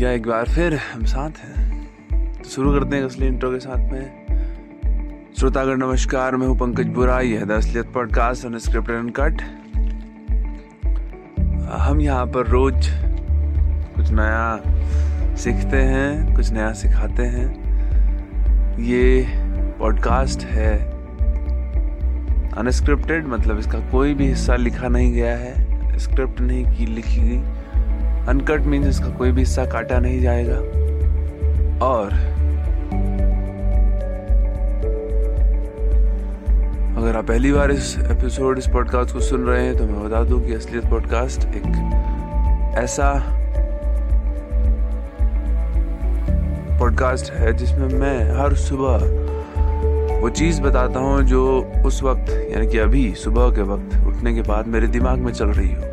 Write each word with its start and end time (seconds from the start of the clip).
भैया 0.00 0.12
एक 0.12 0.26
बार, 0.26 0.48
फिर 0.48 0.74
हम 0.74 1.04
साथ 1.04 1.30
हैं। 1.30 2.42
तो 2.42 2.48
शुरू 2.48 2.72
करते 2.72 2.96
हैं 2.96 3.04
असली 3.04 3.26
इंट्रो 3.26 3.50
के 3.50 3.58
साथ 3.60 3.92
में। 3.92 5.32
श्रोतागर 5.38 5.76
नमस्कार, 5.76 6.36
मैं 6.36 6.46
हूँ 6.46 6.56
पंकज 6.58 6.86
बुरा 6.86 7.18
यह 7.20 7.44
the 7.44 7.50
Asliyat 7.50 7.92
podcast 7.92 8.46
on 8.46 8.58
script 8.58 8.90
and 8.90 9.12
cut 9.20 9.42
हम 11.72 12.00
यहाँ 12.00 12.26
पर 12.26 12.46
रोज 12.46 12.88
कुछ 13.96 14.10
नया 14.10 15.36
सीखते 15.36 15.76
हैं, 15.76 16.34
कुछ 16.36 16.50
नया 16.50 16.72
सिखाते 16.72 17.22
हैं। 17.22 17.48
ये 18.82 19.26
पॉडकास्ट 19.78 20.44
है 20.44 20.76
अनस्क्रिप्टेड 22.58 23.26
मतलब 23.26 23.58
इसका 23.58 23.78
कोई 23.90 24.14
भी 24.14 24.28
हिस्सा 24.28 24.56
लिखा 24.56 24.88
नहीं 24.88 25.12
गया 25.12 25.36
है। 25.36 25.98
स्क्रिप्ट 25.98 26.40
नहीं 26.40 26.64
की, 26.76 26.86
लिखी 26.86 27.20
गई। 27.20 27.59
अनकट 28.30 28.60
मीन्स 28.60 28.86
इसका 28.86 29.08
कोई 29.08 29.32
भी 29.32 29.40
हिस्सा 29.40 29.64
काटा 29.64 29.98
नहीं 29.98 30.20
जाएगा। 30.20 30.56
और 31.86 32.12
अगर 36.98 37.16
आप 37.16 37.24
पहली 37.24 37.52
बार 37.52 37.70
इस 37.70 37.96
एपिसोड 37.98 38.58
इस 38.58 38.68
पॉडकास्ट 38.68 39.14
को 39.14 39.20
सुन 39.20 39.46
रहे 39.46 39.64
हैं 39.64 39.76
तो 39.76 39.84
मैं 39.84 40.04
बता 40.04 40.22
दूँ 40.24 40.40
कि 40.46 40.54
असलियत 40.54 40.86
पॉडकास्ट 40.86 41.48
एक 41.48 42.74
ऐसा 42.78 43.12
पॉडकास्ट 46.78 47.32
है 47.32 47.52
जिसमें 47.52 47.88
मैं 47.88 48.16
हर 48.32 48.54
सुबह 48.54 48.98
वो 50.20 50.30
चीज़ 50.30 50.62
बताता 50.62 51.00
हूँ 51.00 51.22
जो 51.22 51.44
उस 51.86 52.02
वक्त, 52.02 52.30
यानी 52.52 52.66
कि 52.66 52.78
अभी 52.78 53.14
सुबह 53.14 53.50
के 53.50 53.62
वक्त, 53.62 54.06
उठने 54.06 54.34
के 54.34 54.42
बाद 54.42 54.66
मेरे 54.66 54.86
दिमाग 54.86 55.18
में 55.18 55.32
चल 55.32 55.46
रही 55.46 55.74
हो। 55.74 55.89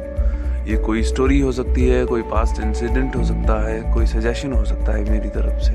ये 0.67 0.77
कोई 0.77 1.03
स्टोरी 1.03 1.39
हो 1.39 1.51
सकती 1.51 1.87
है, 1.87 2.05
कोई 2.05 2.21
पास्ट 2.21 2.61
इंसिडेंट 2.61 3.15
हो 3.15 3.23
सकता 3.23 3.69
है, 3.69 3.93
कोई 3.93 4.05
सजेशन 4.05 4.53
हो 4.53 4.65
सकता 4.65 4.91
है 4.91 5.11
मेरी 5.11 5.29
तरफ़ 5.29 5.59
से, 5.59 5.73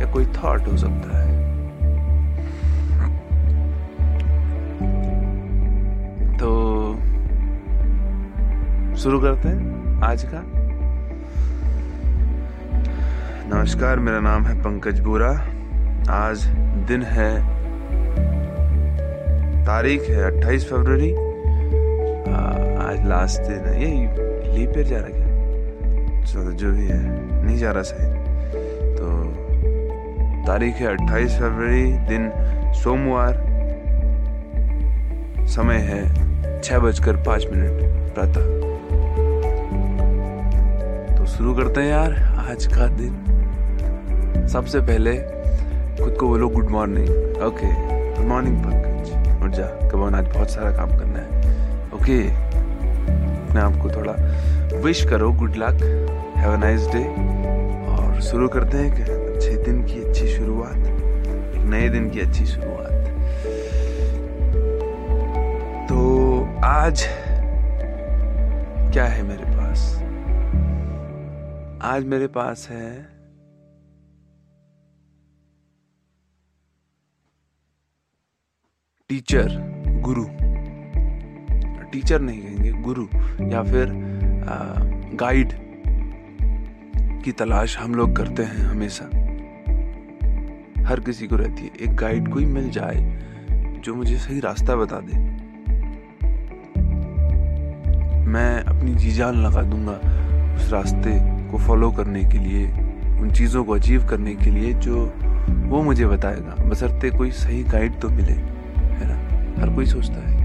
या 0.00 0.12
कोई 0.12 0.26
थॉट 0.26 0.68
हो 0.72 0.76
सकता 0.76 1.18
है। 1.18 1.38
तो 6.38 6.50
शुरू 8.96 9.20
करते 9.20 9.48
हैं 9.48 10.00
आज 10.02 10.22
का। 10.22 10.42
नमस्कार, 13.56 13.98
मेरा 13.98 14.20
नाम 14.20 14.44
है 14.44 14.60
पंकज 14.60 15.00
बोरा। 15.00 15.30
आज 16.10 16.46
दिन 16.88 17.02
है, 17.02 17.40
तारीख 19.64 20.02
है 20.02 20.26
28 20.26 20.64
फरवरी। 20.64 21.27
लास्ट 23.08 23.42
दिन 23.42 23.58
है। 23.58 23.80
ये 23.82 23.88
लीप 24.54 24.76
ईयर 24.76 24.86
जा 24.86 24.96
रहा 24.96 25.08
क्या? 25.08 25.26
चलो 26.24 26.52
जो 26.52 26.72
भी 26.72 26.86
है, 26.86 27.00
नहीं 27.44 27.58
जा 27.58 27.70
रहा 27.70 27.82
सही। 27.82 28.06
तो 28.96 29.24
तारीख 30.46 30.74
है 30.74 30.86
28 30.86 31.38
फरवरी, 31.38 31.92
दिन 32.08 32.30
सोमवार। 32.74 33.46
समय 35.46 35.74
है 35.74 36.60
छह 36.60 36.78
बजकर 36.78 37.16
पाँच 37.16 37.46
मिनट, 37.46 37.80
प्रातः। 38.14 38.56
तो 41.16 41.26
शुरू 41.26 41.54
करते 41.54 41.80
हैं 41.80 41.88
यार, 41.88 42.12
आज 42.50 42.66
का 42.66 42.86
दिन। 42.86 44.46
सबसे 44.48 44.80
पहले, 44.80 45.16
खुद 46.04 46.16
को 46.20 46.28
बोलो 46.28 46.48
good 46.48 46.68
morning 46.70 47.08
okay 47.42 47.72
good 48.16 48.26
morning 48.26 48.58
Pankaj. 48.58 49.42
और 49.42 49.50
जा 49.50 49.66
कमान 49.88 50.14
आज 50.14 50.28
बहुत 50.34 50.50
सारा 50.50 50.70
काम 50.70 50.88
करना 50.88 51.18
है। 51.18 51.26
ओके 51.94 52.47
अपने 53.48 53.60
आप 53.60 53.76
को 53.82 53.90
थोड़ा 53.90 54.12
विश 54.80 55.04
करो 55.10 55.32
good 55.32 55.56
luck 55.56 55.82
have 56.36 56.52
a 56.52 56.56
nice 56.56 56.86
day 56.86 57.04
और 57.88 58.20
शुरू 58.20 58.48
करते 58.48 58.76
हैं 58.76 58.86
एक 58.86 59.08
अच्छे 59.10 59.56
दिन 59.64 59.82
की 59.84 60.02
अच्छी 60.02 60.26
शुरुआत, 60.28 60.76
एक 61.56 61.64
नए 61.64 61.88
दिन 61.88 62.10
की 62.10 62.20
अच्छी 62.20 62.46
शुरुआत। 62.46 62.76
तो 65.88 65.98
आज 66.64 67.04
क्या 68.92 69.04
है 69.04 69.22
मेरे 69.22 69.44
पास? 69.44 69.94
आज 71.82 72.04
मेरे 72.04 72.26
पास 72.26 72.68
है 72.70 72.90
टीचर 79.10 79.48
गुरु। 80.00 80.47
टीचर 81.92 82.20
नहीं 82.20 82.40
कहेंगे, 82.40 82.70
गुरु 82.72 83.06
या 83.50 83.62
फिर 83.62 83.92
गाइड 85.14 85.52
की 87.24 87.32
तलाश 87.32 87.78
हम 87.78 87.94
लोग 87.94 88.16
करते 88.16 88.42
हैं 88.42 88.64
हमेशा। 88.64 89.04
हर 90.88 91.00
किसी 91.00 91.26
को 91.26 91.36
रहती 91.36 91.62
है। 91.62 91.70
एक 91.82 91.96
गाइड 91.96 92.28
कोई 92.28 92.44
मिल 92.46 92.70
जाए 92.70 92.96
जो 93.84 93.94
मुझे 93.94 94.16
सही 94.18 94.40
रास्ता 94.40 94.76
बता 94.76 95.00
दे। 95.00 95.26
मैं 98.28 98.62
अपनी 98.62 98.94
जी 98.94 99.10
जान 99.12 99.34
लगा 99.36 99.62
दूँगा 99.62 99.92
उस 100.56 100.72
रास्ते 100.72 101.18
को 101.50 101.58
फॉलो 101.58 101.90
करने 101.90 102.24
के 102.24 102.38
लिए, 102.38 102.66
उन 103.20 103.30
चीज़ों 103.30 103.64
को 103.64 103.72
अचीव 103.72 104.06
करने 104.06 104.34
के 104.34 104.50
लिए 104.50 104.72
जो 104.76 105.04
वो 105.68 105.82
मुझे 105.82 106.06
बताएगा। 106.06 106.64
बसरते 106.64 107.10
कोई 107.10 107.30
सही 107.32 107.62
गाइड 107.64 108.00
तो 108.00 108.08
मिले, 108.08 108.32
है 108.32 109.08
ना? 109.08 109.16
हर 109.60 109.74
कोई 109.74 109.86
सोचता 109.86 110.20
है। 110.20 110.37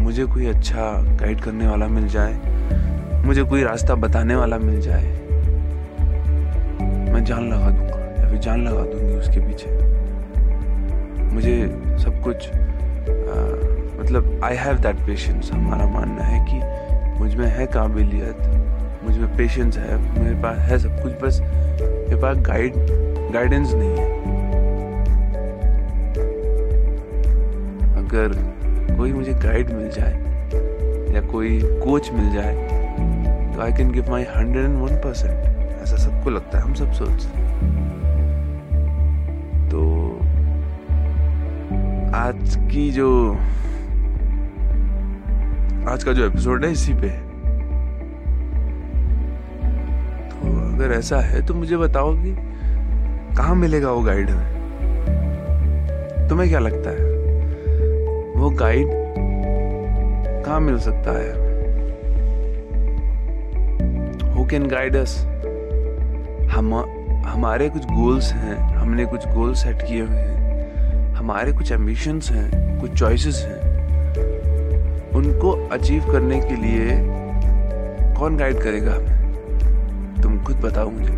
मुझे 0.00 0.24
कोई 0.24 0.46
अच्छा 0.46 0.90
गाइड 1.20 1.40
करने 1.40 1.66
वाला 1.66 1.86
मिल 1.88 2.08
जाए 2.08 3.22
मुझे 3.24 3.42
कोई 3.42 3.62
रास्ता 3.62 3.94
बताने 3.94 4.34
वाला 4.36 4.58
मिल 4.58 4.80
जाए 4.80 5.06
मैं 7.12 7.24
जान 7.24 7.48
लगा 7.52 7.70
दूँगा 7.70 7.98
या 8.22 8.28
फिर 8.30 8.38
जान 8.38 8.66
लगा 8.66 8.82
दूँगी 8.82 9.14
उसके 9.14 9.40
पीछे। 9.40 9.70
मुझे 11.34 11.56
सब 12.04 12.20
कुछ 12.24 12.48
आ, 12.48 13.38
मतलब 14.00 14.40
आई 14.44 14.56
हैव 14.56 14.78
दैट 14.78 14.96
पेशेंस 15.06 15.50
हमारा 15.52 15.86
मानना 15.86 16.24
है 16.24 16.38
कि 16.50 17.18
मुझमें 17.20 17.46
है 17.46 17.66
काबिलियत 17.66 18.38
मुझमें 19.04 19.36
पेशेंस 19.36 19.76
है 19.78 19.96
मेरे 20.18 20.34
पास 20.42 20.58
है 20.58 20.78
सब 20.78 21.02
कुछ 21.02 21.12
बस 21.22 21.40
मेरे 21.40 22.20
पास 22.22 22.36
गाइड 22.46 22.74
गाइडेंस 23.32 23.72
नहीं 23.74 23.90
है। 23.90 24.06
अगर 27.98 28.36
कोई 28.98 29.12
मुझे 29.12 29.32
गाइड 29.32 29.70
मिल 29.70 29.90
जाए 29.90 30.12
या 31.14 31.20
कोई 31.20 31.60
कोच 31.62 32.10
मिल 32.12 32.34
जाए 32.34 32.54
तो 33.54 33.62
I 33.62 33.72
can 33.72 33.92
give 33.92 34.10
my 34.10 34.26
hundred 34.36 34.64
and 34.64 34.78
one 34.78 34.96
percent 34.96 35.58
ऐसा 35.82 35.96
सबको 35.96 36.30
लगता 36.30 36.58
है, 36.58 36.64
हम 36.64 36.74
सब 36.74 36.92
सोचते 36.92 37.40
तो 39.70 40.14
आज 42.14 42.58
की 42.72 42.90
जो, 42.90 43.32
आज 45.88 46.04
का 46.04 46.12
जो 46.12 46.26
एपिसोड 46.26 46.64
है 46.64 46.72
इसी 46.72 46.94
पे 46.94 47.08
तो 50.28 50.74
अगर 50.74 50.94
ऐसा 50.98 51.20
है 51.20 51.46
तो 51.46 51.54
मुझे 51.54 51.76
बताओ 51.76 52.14
कि 52.14 52.36
कहाँ 53.36 53.54
मिलेगा 53.54 53.90
वो 53.90 54.02
गाइड 54.02 54.30
हमें? 54.30 54.58
तुम्हें 56.28 56.48
क्या 56.48 56.58
लगता 56.58 56.90
है? 56.90 57.17
वो 58.38 58.50
गाइड 58.50 58.88
कहाँ 60.44 60.60
मिल 60.60 60.78
सकता 60.78 61.18
है? 61.18 61.32
हु 64.34 64.46
कैन 64.46 64.66
गाइड 64.66 64.96
अस 64.96 65.24
हम, 66.50 66.74
हमारे 67.26 67.68
कुछ 67.68 67.84
गोल्स 67.84 68.32
हैं, 68.32 68.54
हमने 68.54 69.04
कुछ 69.04 69.28
गोल 69.28 69.54
सेट 69.54 69.82
किए 69.82 70.02
हुए 70.02 70.16
हैं। 70.16 71.14
हमारे 71.14 71.52
कुछ 71.52 71.72
एम्बिशंस 71.72 72.30
हैं, 72.30 72.80
कुछ 72.80 72.92
चॉइसेस 72.92 73.46
हैं। 73.48 73.68
उनको 75.10 75.68
अचीव 75.72 76.12
करने 76.12 76.40
के 76.40 76.56
लिए 76.56 76.88
कौन 78.14 78.36
गाइड 78.36 78.58
करेगा 78.58 78.94
हमें? 78.94 79.36
तुम 80.22 80.44
खुद 80.44 80.56
बताओ 80.56 80.90
मुझे। 80.90 81.12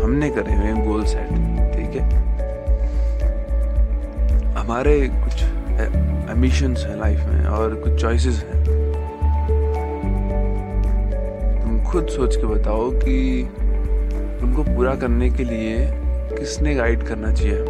हमने 0.00 0.30
करे 0.30 0.54
हुए 0.54 0.86
गोल 0.86 1.04
सेट 1.04 1.28
ठीक 1.72 2.02
है? 2.02 2.23
हमारे 4.64 5.08
कुछ 5.08 5.42
एम्बिशंस 6.30 6.84
हैं 6.84 6.96
लाइफ 6.96 7.18
में 7.20 7.46
और 7.46 7.74
कुछ 7.82 8.00
चॉइसेस 8.00 8.36
हैं। 8.44 8.62
तुम 11.62 11.84
खुद 11.84 12.06
सोच 12.08 12.36
के 12.36 12.46
बताओ 12.46 12.90
कि 12.90 13.42
उनको 14.42 14.62
पूरा 14.64 14.94
करने 14.94 15.30
के 15.30 15.44
लिए 15.44 15.76
किसने 16.32 16.74
गाइड 16.74 17.06
करना 17.06 17.32
चाहिए? 17.34 17.60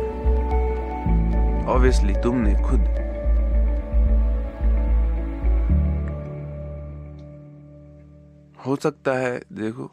ऑब्वियसली 1.67 2.15
तुमने 2.15 2.55
खुद। 2.55 2.81
हो 8.67 8.77
सकता 8.77 9.13
है, 9.13 9.39
देखो 9.53 9.91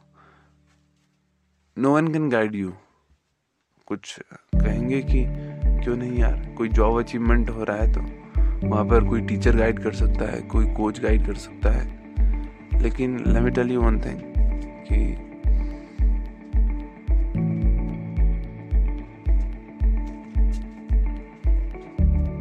no 1.77 1.95
one 1.95 2.07
can 2.07 2.29
guide 2.29 2.55
you 2.55 2.73
कुछ 3.87 4.19
कहेंगे 4.55 5.01
कि 5.01 5.50
क्यों 5.83 5.95
नहीं 5.97 6.19
यार? 6.19 6.53
कोई 6.57 6.69
जॉब 6.69 6.99
अचीवमेंट 6.99 7.49
हो 7.49 7.63
रहा 7.63 7.77
है 7.77 7.91
तो 7.93 8.01
वहाँ 8.67 8.85
पर 8.85 9.03
कोई 9.03 9.21
टीचर 9.21 9.55
गाइड 9.55 9.79
कर 9.79 9.91
सकता 9.91 10.31
है, 10.31 10.41
कोई 10.41 10.65
कोच 10.65 11.01
गाइड 11.01 11.25
कर 11.25 11.33
सकता 11.33 11.71
है। 11.71 12.81
लेकिन 12.81 13.23
लेट 13.27 13.57
यू 13.57 13.81
वन 13.81 13.99
थिंग 13.99 14.19
कि 14.87 15.27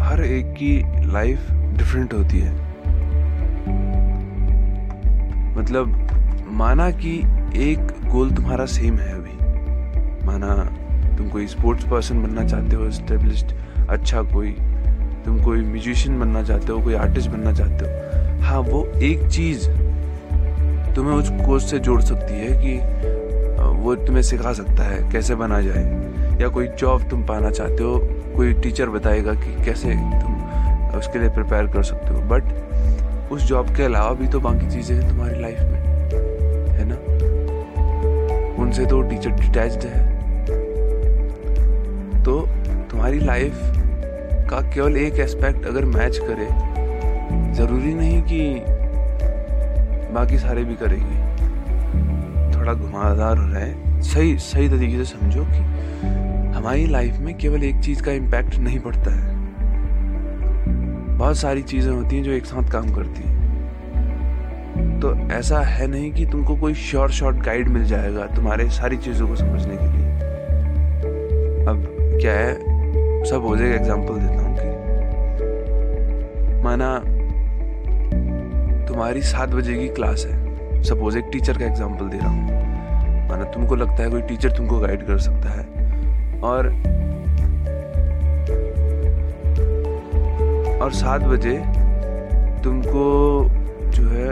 हर 0.05 0.25
एक 0.25 0.53
की 0.53 0.83
लाइफ 1.13 1.51
डिफरेंट 1.51 2.15
होती 2.15 2.39
है। 2.39 2.55
मतलब 5.57 5.97
माना 6.51 6.91
कि 6.91 7.17
एक 7.57 7.79
गोल 8.09 8.31
तुम्हारा 8.31 8.67
सेम 8.67 8.97
है 8.97 9.13
अभी। 9.15 9.37
माना 10.27 10.53
तुम 11.21 11.29
कोई 11.29 11.47
स्पोर्ट्स 11.47 11.85
पर्सन 11.85 12.23
बनना 12.23 12.45
चाहते 12.45 12.77
हो 12.77 12.91
स्टेब्लिश्ड 12.91 13.51
अच्छा 13.91 14.21
कोई, 14.23 14.51
तुम 15.25 15.43
कोई 15.45 15.63
म्यूजिशियन 15.63 16.19
बनना 16.21 16.43
चाहते 16.43 16.73
हो, 16.73 16.79
कोई 16.83 16.95
आर्टिस्ट 16.97 17.31
बनना 17.31 17.53
चाहते 17.53 17.85
हो 17.85 18.43
हाँ 18.43 18.61
वो 18.61 18.85
एक 19.03 19.27
चीज़ 19.29 19.67
तुम्हें 20.95 21.15
उस 21.15 21.29
कोर्स 21.47 21.71
से 21.71 21.79
जोड़ 21.79 22.01
सकती 22.03 22.35
है 22.35 22.49
कि 22.63 22.77
वो 23.83 23.95
तुम्हें 23.97 24.23
सिखा 24.23 24.53
सकता 24.53 24.85
है 24.85 25.11
कैसे 25.13 25.35
बना 25.35 25.61
जाए, 25.61 25.83
या 26.41 26.49
कोई 26.49 26.69
जॉब 26.81 27.09
तुम 27.11 27.25
पाना 27.27 27.51
चाहते 27.51 27.83
हो, 27.83 27.99
कोई 28.37 28.53
टीचर 28.63 28.89
बताएगा 28.91 29.35
कि 29.35 29.65
कैसे 29.65 29.95
तुम 30.21 30.99
उसके 30.99 31.19
लिए 31.19 31.29
प्रिपेयर 31.29 31.67
कर 31.67 31.83
सकते 31.83 32.15
हो 32.15 32.21
बट 32.31 33.33
उस 33.33 33.43
जॉब 33.49 33.75
के 33.77 33.83
अलावा 33.83 34.13
भी 34.13 34.29
तो 34.29 34.41
बाकी 34.41 34.71
चीज़ें 34.71 34.97
हैं 34.97 35.09
तुम्हारी 35.09 35.41
लाइफ 35.41 35.61
में, 35.61 35.79
है 36.71 36.89
ना? 36.89 36.97
उनसे 38.63 38.87
तो 38.87 39.03
टीचर 39.03 39.31
डिटैच्ड 39.41 39.87
है। 39.87 40.10
तुम्हारी 43.01 43.19
लाइफ 43.19 43.61
का 44.49 44.61
केवल 44.71 44.97
एक 44.97 45.19
एस्पेक्ट 45.21 45.67
अगर 45.67 45.85
मैच 45.85 46.19
करे, 46.23 46.47
ज़रूरी 47.55 47.95
नहीं 47.95 48.21
कि 48.23 48.41
बाकी 50.15 50.39
सारे 50.39 50.65
भी 50.65 50.75
करेंगे। 50.75 51.17
थोड़ा 52.59 52.73
घुमावदार 52.75 53.39
हो 53.39 53.47
रहा 53.47 53.61
है 53.61 54.03
सही 54.03 54.37
सही 54.39 54.69
तरीके 54.69 55.05
से 55.05 55.05
समझो 55.05 55.45
कि 55.45 55.61
हमारी 56.57 56.87
लाइफ 56.87 57.19
में 57.19 57.35
केवल 57.39 57.65
एक 57.65 57.81
चीज़ 57.81 58.03
का 58.03 58.13
इम्पैक्ट 58.13 58.57
नहीं 58.57 58.79
पड़ता 58.79 59.15
है। 59.15 59.35
बहुत 61.17 61.37
सारी 61.37 61.63
चीज़ें 61.63 61.93
होती 61.93 62.17
हैं 62.17 62.23
जो 62.23 62.31
एक 62.31 62.47
साथ 62.47 62.71
काम 62.71 62.95
करती 62.95 63.23
हैं। 63.23 65.01
तो 65.01 65.15
ऐसा 65.33 65.61
है 65.61 65.87
नहीं 65.87 66.13
कि 66.13 66.27
तुमको 66.27 66.57
कोई 66.57 66.75
श्योर 66.75 67.11
शॉर्ट 67.11 67.37
गाइड 67.37 67.69
मिल 67.69 67.85
जाएगा 67.85 68.27
तुम्हारे 68.27 68.69
सारी 68.71 68.97
चीज़ों 68.97 69.29
को 69.29 69.37
समझने 69.37 69.77
के 69.77 69.87
लिए। 69.87 70.07
अब 71.67 71.87
क्या 72.21 72.33
है? 72.33 72.70
सब 73.27 73.45
हो 73.45 73.57
जाएगा 73.57 73.75
एग्ज़ाम्पल 73.75 74.15
देता 74.15 74.43
हूँ 74.43 74.57
कि 74.57 74.69
माना, 76.63 76.99
तुम्हारी 78.87 79.23
सात 79.23 79.49
बजे 79.49 79.75
की 79.75 79.89
क्लास 79.89 80.25
है। 80.27 80.83
सपोज़ 80.83 81.19
एक 81.19 81.25
टीचर 81.33 81.59
का 81.59 81.65
एग्ज़ाम्पल 81.67 82.09
दे 82.09 82.19
रहा 82.19 82.29
हूँ। 82.29 83.29
माना 83.29 83.45
तुमको 83.45 83.75
लगता 83.77 84.03
है 84.03 84.11
कोई 84.11 84.23
टीचर 84.23 84.51
तुमको 84.51 84.79
गाइड 84.79 85.07
कर 85.07 85.19
सकता 85.19 85.49
है। 85.51 85.65
और 86.41 86.69
और 90.83 90.93
सात 90.93 91.23
बजे 91.23 91.57
तुमको 92.65 93.05
जो 93.91 94.09
है, 94.09 94.31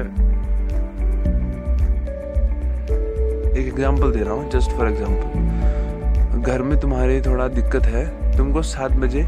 एक 3.53 3.67
एग्ज़ाम्पल 3.67 4.13
दे 4.13 4.23
रहा 4.23 4.35
हूँ 4.35 4.51
जस्ट 4.51 4.71
फॉर 4.71 4.89
एग्ज़ाम्पल 4.89 6.43
घर 6.43 6.63
में 6.63 6.79
तुम्हारे 6.81 7.21
थोड़ा 7.21 7.49
दिक्कत 7.51 7.87
है 7.87 8.05
तुमको 8.39 8.63
सात 8.63 8.93
बजे 8.93 9.25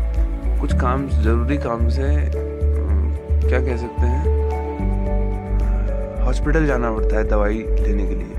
कुछ 0.60 0.72
काम, 0.80 1.08
ज़रूरी 1.08 1.56
काम 1.58 1.88
से 1.88 2.08
क्या 3.48 3.60
कह 3.60 3.76
सकते 3.76 4.06
हैं? 4.06 4.24
हॉस्पिटल 6.24 6.66
जाना 6.66 6.90
पड़ता 6.92 7.16
है 7.16 7.24
दवाई 7.28 7.58
लेने 7.58 8.06
के 8.06 8.14
लिए। 8.14 8.32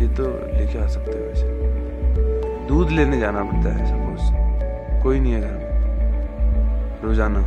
ये 0.00 0.08
तो 0.16 0.24
लेके 0.24 0.78
आ 0.78 0.86
सकते 0.86 1.12
हो 1.12 1.24
वैसे। 1.24 2.68
दूध 2.68 2.90
लेने 2.90 3.18
जाना 3.20 3.42
पड़ता 3.44 3.72
है 3.72 3.86
सपोज़ 3.86 5.02
कोई 5.02 5.20
नहीं 5.20 5.32
है 5.32 5.40
घर 5.40 5.52
में। 5.52 7.02
रोज़ाना। 7.02 7.40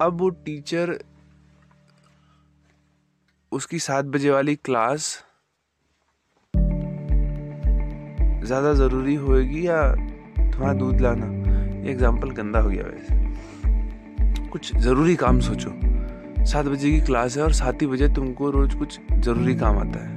अब 0.00 0.20
वो 0.20 0.28
टीचर, 0.44 0.98
उसकी 3.52 3.78
सात 3.78 4.04
बजे 4.04 4.30
वाली 4.30 4.54
क्लास 4.54 5.24
ज़्यादा 8.44 8.72
ज़रूरी 8.74 9.14
होएगी 9.14 9.66
या 9.66 9.80
थोड़ा 10.52 10.72
दूध 10.72 11.00
लाना? 11.00 11.26
ये 11.82 11.90
एग्ज़ाम्पल 11.90 12.30
गंदा 12.30 12.58
हो 12.58 12.68
गया 12.68 12.82
वैसे। 12.84 14.48
कुछ 14.48 14.76
ज़रूरी 14.76 15.14
काम 15.16 15.40
सोचो। 15.40 15.70
सात 16.44 16.66
बजे 16.66 16.90
की 16.90 17.00
क्लास 17.00 17.36
है 17.36 17.42
और 17.42 17.52
सात 17.52 17.82
ही 17.82 17.86
बजे 17.86 18.08
तुमको 18.08 18.50
रोज 18.50 18.74
कुछ 18.74 18.98
ज़रूरी 19.14 19.54
काम 19.54 19.78
आता 19.78 20.00
है। 20.00 20.10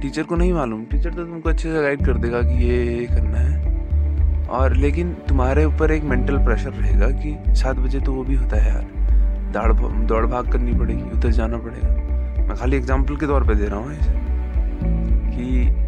टीचर 0.00 0.22
को 0.22 0.36
नहीं 0.36 0.52
मालूम। 0.52 0.84
टीचर 0.84 1.10
तो 1.10 1.24
तुमको 1.24 1.48
अच्छे 1.48 1.68
से 1.68 1.82
गाइड 1.82 2.04
कर 2.06 2.18
देगा 2.18 2.42
कि 2.42 2.64
ये 2.64 3.06
करना 3.06 3.38
है। 3.38 4.48
और 4.50 4.74
लेकिन 4.76 5.12
तुम्हारे 5.28 5.64
ऊपर 5.64 5.90
एक 5.90 6.02
मेंटल 6.04 6.38
प्रेशर 6.38 6.70
रहेगा 6.70 7.10
कि 7.12 7.54
सात 7.54 7.76
बजे 7.76 8.00
तो 8.00 8.12
वो 8.12 8.24
भी 8.24 8.34
होता 8.34 8.56
है 8.56 8.72
यार। 8.72 8.84
दौड़ 9.52 9.72
दौड़ 10.06 10.26
भाग 10.26 10.50
करनी 10.52 10.72
पड़ेगी, 10.72 11.02
उधर 11.02 11.30
जाना 11.30 11.58
पड़ेगा। 11.58 11.88
मैं 12.38 12.56
खाली 12.56 12.76
एग्ज़ाम्पल 12.76 13.16
के 13.16 13.26
तौर 13.26 13.46
पे 13.46 13.54
दे 13.54 13.66
रहा 13.66 13.78
हूँ 13.78 13.88
कि 15.30 15.81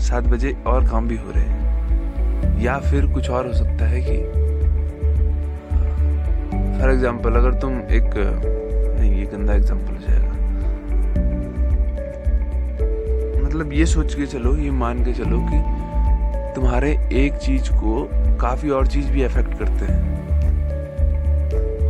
सात 0.00 0.24
बजे 0.24 0.56
और 0.66 0.88
काम 0.88 1.08
भी 1.08 1.16
हो 1.16 1.30
रहे 1.30 1.44
हैं। 1.44 2.60
या 2.60 2.78
फिर 2.78 3.06
कुछ 3.06 3.30
और 3.30 3.46
हो 3.46 3.52
सकता 3.52 3.84
है 3.84 4.00
कि, 4.00 4.16
फॉर 6.80 6.90
एग्ज़ाम्पल 6.90 7.30
अगर 7.30 7.54
तुम 7.54 7.72
एक, 7.72 8.10
नहीं, 9.00 9.14
ये 9.14 9.26
गंदा 9.26 9.54
एग्ज़ाम्पल 9.54 9.92
हो 9.92 10.00
जाएगा। 10.00 10.30
मतलब 13.44 13.72
ये 13.72 13.86
सोच 13.86 14.14
के 14.14 14.26
चलो, 14.26 14.56
ये 14.56 14.70
मान 14.70 15.04
के 15.04 15.12
चलो 15.12 15.38
कि 15.40 15.62
तुम्हारे 16.54 16.90
एक 17.12 17.34
चीज़ 17.34 17.70
को 17.70 18.08
काफ़ी 18.40 18.70
और 18.70 18.86
चीज़ 18.86 19.10
भी 19.10 19.22
अफेक्ट 19.22 19.58
करते 19.58 19.84
हैं। 19.84 20.20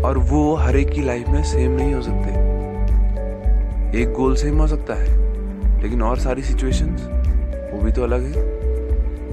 और 0.02 0.18
वो 0.18 0.54
हर 0.54 0.76
एक 0.76 0.90
की 0.90 1.02
लाइफ 1.02 1.28
में 1.28 1.42
सेम 1.42 1.72
नहीं 1.72 1.94
हो 1.94 2.02
सकते। 2.02 2.30
एक 4.02 4.12
गोल 4.12 4.36
सेम 4.36 4.58
हो 4.58 4.66
सकता 4.66 4.94
है, 4.94 5.08
लेकिन 5.82 6.02
और 6.02 6.18
सारी 6.18 6.42
सिचुएशंस 6.42 7.19
भी 7.80 7.92
तो 7.92 8.02
अलग 8.02 8.22
है। 8.26 8.42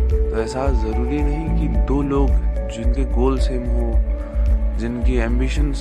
तो 0.10 0.42
ऐसा 0.42 0.68
ज़रूरी 0.84 1.22
नहीं 1.22 1.60
कि 1.60 1.68
दो 1.88 2.02
लोग 2.02 2.30
जिनके 2.70 3.04
गोल 3.06 3.38
सेम 3.40 3.64
हो, 3.64 3.92
जिनकी 4.80 5.16
एम्बिशन 5.16 5.72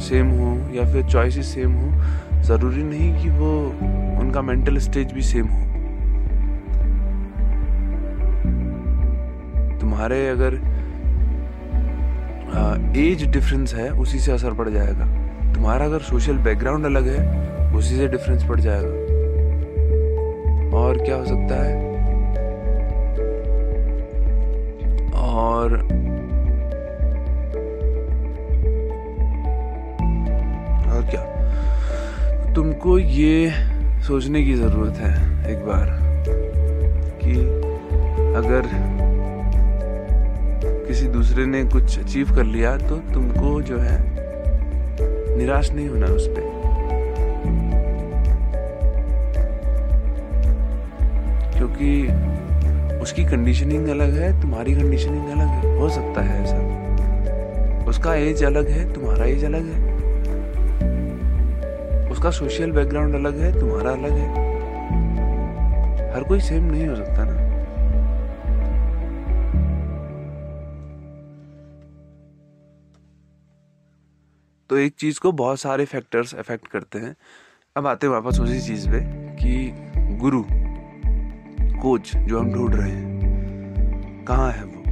सेम 0.00 0.30
हो 0.30 0.56
या 0.74 0.84
फिर 0.92 1.04
चॉइसेस 1.04 1.46
सेम 1.46 1.72
हो, 1.72 2.42
ज़रूरी 2.42 2.82
नहीं 2.82 3.12
कि 3.22 3.30
वो 3.30 3.50
उनका 4.20 4.42
मेंटल 4.42 4.78
स्टेज 4.78 5.12
भी 5.12 5.22
सेम 5.22 5.46
हो। 5.46 5.66
तुम्हारे 9.80 10.28
अगर 10.28 10.60
एज 12.96 13.24
डिफरेंस 13.30 13.74
है, 13.74 13.90
उसी 13.90 14.18
से 14.18 14.32
असर 14.32 14.52
पड़ 14.52 14.68
जाएगा। 14.68 15.04
तुम्हारा 15.54 15.84
अगर 15.84 15.98
सोशल 16.00 16.38
बैकग्राउंड 16.38 16.86
अलग 16.86 17.06
है, 17.08 17.74
उसी 17.74 17.96
से 17.96 18.08
डिफरेंस 18.08 18.44
पड़ 18.44 18.60
जाएगा। 18.60 19.06
और 20.78 20.98
क्या 20.98 21.16
हो 21.16 21.24
सकता 21.24 21.62
है? 21.64 21.87
और 25.38 25.72
और 30.92 31.06
क्या? 31.10 31.22
तुमको 32.54 32.98
ये 32.98 33.50
सोचने 34.02 34.42
की 34.44 34.54
ज़रूरत 34.54 34.96
है 34.96 35.12
एक 35.52 35.64
बार 35.66 35.98
कि 37.22 37.38
अगर 38.38 38.68
किसी 40.86 41.06
दूसरे 41.06 41.46
ने 41.46 41.64
कुछ 41.64 41.98
अचीव 41.98 42.34
कर 42.34 42.44
लिया 42.44 42.76
तो 42.78 42.96
तुमको 43.14 43.60
जो 43.62 43.78
है 43.78 43.98
निराश 45.38 45.70
नहीं 45.72 45.88
होना 45.88 46.06
उस 46.06 46.28
पर 46.28 46.56
क्योंकि 51.56 51.92
उसकी 53.02 53.24
कंडीशनिंग 53.24 53.88
अलग 53.88 54.12
है, 54.12 54.40
तुम्हारी 54.40 54.74
कंडीशनिंग 54.74 55.28
अलग 55.28 55.46
है। 55.46 55.78
हो 55.78 55.88
सकता 55.88 56.22
है 56.22 56.42
ऐसा। 56.42 56.78
उसका 57.86 58.14
एज 58.14 58.44
अलग 58.44 58.68
है, 58.68 58.94
तुम्हारा 58.94 59.24
एज 59.24 59.44
अलग 59.44 59.64
है। 59.66 59.98
उसका 62.10 62.30
सोशल 62.30 62.70
बैकग्राउंड 62.70 63.14
अलग 63.14 63.38
है, 63.38 63.60
तुम्हारा 63.60 63.90
अलग 63.90 64.10
है। 64.10 64.48
हर 66.14 66.24
कोई 66.24 66.40
सेम 66.40 66.64
नहीं 66.64 66.86
हो 66.88 66.96
सकता 66.96 67.24
ना। 67.24 67.48
तो 74.70 74.76
एक 74.76 74.94
चीज़ 74.98 75.20
को 75.20 75.32
बहुत 75.32 75.60
सारे 75.60 75.84
फैक्टर्स 75.84 76.34
अफेक्ट 76.34 76.66
करते 76.66 76.98
हैं। 76.98 77.16
अब 77.76 77.86
आते 77.86 78.06
हैं 78.06 78.14
वापस 78.14 78.40
उसी 78.40 78.60
चीज़ 78.60 78.88
पे 78.88 79.00
कि 79.36 79.72
गुरु। 80.16 80.67
कोच 81.78 82.16
जो 82.16 82.38
हम 82.40 82.52
ढूंढ 82.52 82.74
रहे 82.74 82.90
हैं। 82.90 84.24
कहाँ 84.24 84.50
है 84.52 84.64
वो? 84.64 84.82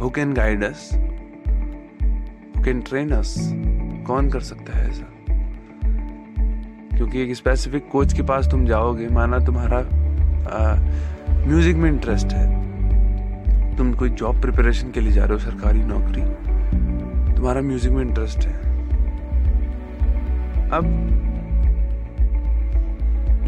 Who 0.00 0.10
can 0.10 0.32
guide 0.34 0.64
us 0.64 0.90
who 2.56 2.62
can 2.64 2.80
train 2.80 3.10
us 3.10 3.34
कौन 4.06 4.30
कर 4.30 4.40
सकता 4.40 4.78
है 4.78 4.88
ऐसा? 4.90 5.06
क्योंकि 6.96 7.22
एक 7.22 7.34
स्पेसिफिक 7.36 7.88
कोच 7.92 8.12
के 8.12 8.22
पास 8.22 8.50
तुम 8.50 8.66
जाओगे, 8.66 9.08
माना 9.08 9.38
तुम्हारा 9.38 9.80
म्यूज़िक 11.46 11.76
में 11.76 11.90
इंटरेस्ट 11.90 12.32
है। 12.32 13.76
तुम 13.76 13.92
कोई 13.94 14.10
जॉब 14.10 14.40
प्रिपरेशन 14.40 14.90
के 14.90 15.00
लिए 15.00 15.12
जा 15.12 15.24
रहे 15.24 15.32
हो, 15.32 15.38
सरकारी 15.38 15.78
नौकरी। 15.78 16.22
तुम्हारा 17.34 17.60
म्यूज़िक 17.60 17.92
में 17.92 18.02
इंटरेस्ट 18.02 18.38
है। 18.38 18.54
अब 20.70 20.84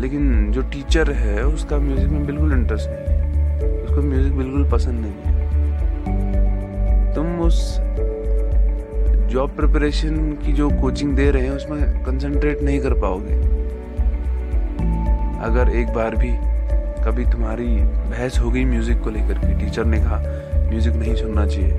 लेकिन 0.00 0.50
जो 0.52 0.62
टीचर 0.62 1.10
है, 1.12 1.44
उसका 1.46 1.78
म्यूज़िक 1.78 2.08
में 2.08 2.26
बिल्कुल 2.26 2.52
इंटरेस्ट 2.52 2.88
नहीं 2.90 2.98
है। 2.98 3.82
उसको 3.84 4.02
म्यूज़िक 4.02 4.32
बिल्कुल 4.32 4.68
पसंद 4.70 5.00
नहीं 5.00 5.12
है। 5.12 5.32
तुम 7.14 7.26
उस 7.40 7.78
जॉब 9.32 9.50
प्रिपरेशन 9.56 10.32
की 10.44 10.52
जो 10.52 10.68
कोचिंग 10.70 11.14
दे 11.16 11.30
रहे 11.30 11.42
हैं, 11.42 11.50
उसमें 11.50 12.04
कंसंट्रेट 12.04 12.62
नहीं 12.62 12.80
कर 12.80 12.94
पाओगे। 12.94 13.34
अगर 15.44 15.70
एक 15.70 15.88
बार 15.88 16.16
भी 16.16 16.32
कभी 17.04 17.24
तुम्हारी 17.24 17.66
बहस 17.66 18.38
हो 18.40 18.50
गई 18.50 18.64
म्यूज़िक 18.64 19.00
को 19.00 19.10
लेकर 19.10 19.38
के 19.38 19.54
टीचर 19.64 19.84
ने 19.84 19.98
कहा 19.98 20.18
म्यूज़िक 20.70 20.94
नहीं 20.94 21.14
सुनना 21.14 21.46
चाहिए। 21.46 21.72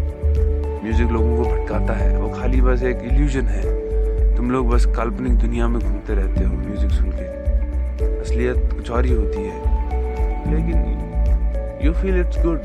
म्यूज़िक 0.84 1.12
लोगों 1.12 1.38
को 1.38 1.44
भटकाता 1.44 1.94
है। 1.94 2.18
वो 2.18 2.30
खाली 2.30 2.62
बस 2.62 2.84
एक 2.84 2.98
इल्यूजन 3.12 3.46
है। 3.46 3.64
तुम 4.38 4.52
लोग 4.52 4.70
बस 4.70 4.86
काल्पनिक 4.86 5.34
दुनिया 5.34 5.68
में 5.68 5.82
घूमते 5.82 6.16
रहते 6.16 6.44
हो 6.44 6.54
म्यूज़िक 6.54 6.92
सुन 6.92 7.10
के। 7.12 7.45
असलियत 8.02 8.74
कुछ 8.76 8.92
और 8.92 9.06
ही 9.06 9.14
होती 9.14 9.42
है। 9.42 9.58
लेकिन 10.54 10.78
यू 11.86 11.94
फील 11.94 12.20
इट्स 12.20 12.44
गुड 12.46 12.60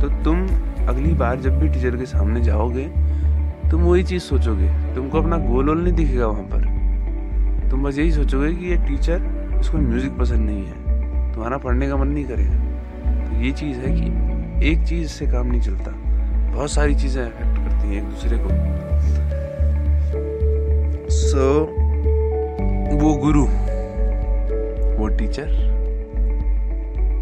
तो 0.00 0.08
तुम 0.24 0.46
अगली 0.88 1.12
बार 1.14 1.40
जब 1.40 1.58
भी 1.58 1.68
टीचर 1.68 1.96
के 1.96 2.06
सामने 2.06 2.40
जाओगे 2.40 2.84
तुम 3.70 3.82
वही 3.82 4.02
चीज़ 4.02 4.22
सोचोगे। 4.22 4.68
तुमको 4.94 5.20
अपना 5.20 5.36
गोल 5.36 5.68
वोल 5.68 5.82
नहीं 5.82 5.94
दिखेगा 5.94 6.26
वहाँ 6.26 6.42
पर। 6.42 7.68
तुम 7.70 7.84
बस 7.84 7.98
यही 7.98 8.12
सोचोगे 8.12 8.52
कि 8.52 8.66
ये 8.66 8.76
टीचर 8.76 9.22
इसको 9.60 9.78
म्यूज़िक 9.78 10.12
पसंद 10.12 10.50
नहीं 10.50 10.66
है। 10.66 11.32
तुम्हारा 11.32 11.58
पढ़ने 11.58 11.88
का 11.88 11.96
मन 11.96 12.08
नहीं 12.08 12.24
करेगा। 12.24 12.56
तो 13.28 13.42
ये 13.42 13.52
चीज़ 13.52 13.78
है 13.78 13.92
कि 13.92 14.70
एक 14.70 14.86
चीज़ 14.86 15.08
से 15.08 15.26
काम 15.26 15.46
नहीं 15.46 15.60
चलता। 15.60 15.90
बहुत 16.54 16.70
सारी 16.70 16.94
चीज़ें 16.94 17.22
अफेक्ट 17.22 17.56
करती 17.58 17.88
हैं 17.88 18.02
एक 18.02 18.04
दूसरे 18.04 18.38
को। 18.38 18.48
सो 21.10 21.36
so, 21.36 21.80
वो 23.02 23.14
गुरु 23.14 23.46
टीचर 25.20 25.48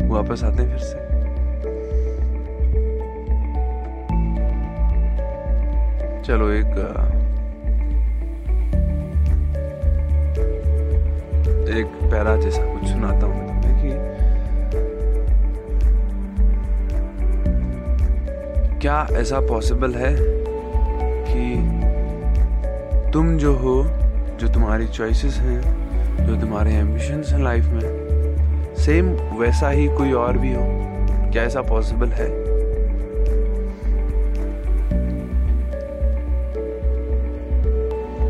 वापस 0.08 0.44
आते 0.44 0.62
हैं 0.62 0.70
फिर 0.70 0.78
से। 0.78 1.06
चलो 6.26 6.50
एक 6.50 6.66
एक 11.78 11.86
पैरा 12.10 12.36
जैसा 12.36 12.62
कुछ 12.74 12.88
सुनाता 12.88 13.26
हूँ 13.26 13.46
तुम्हें 13.48 13.74
कि 13.82 13.90
क्या 18.78 19.06
ऐसा 19.12 19.40
पॉसिबल 19.40 19.94
है 19.94 20.14
कि 21.28 21.44
तुम 23.12 23.36
जो 23.38 23.54
हो, 23.56 23.82
जो 24.40 24.48
तुम्हारी 24.48 24.86
चॉइसेस 24.88 25.34
हैं 25.34 25.77
जो 26.20 26.40
तुम्हारे 26.40 26.74
एम्बिशंस 26.74 27.32
हैं 27.32 27.42
लाइफ 27.42 27.64
में। 27.64 28.74
सेम 28.76 29.06
वैसा 29.38 29.68
ही 29.70 29.86
कोई 29.88 30.12
और 30.12 30.38
भी 30.38 30.52
हो, 30.54 30.64
क्या 31.32 31.42
ऐसा 31.42 31.62
पॉसिबल 31.62 32.08
है? 32.08 32.28